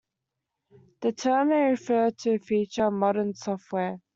[1.01, 4.01] The term may refer to a feature of modern software.